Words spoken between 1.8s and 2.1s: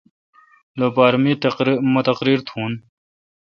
مہ